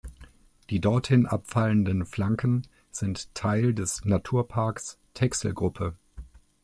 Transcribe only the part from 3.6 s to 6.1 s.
des Naturparks Texelgruppe.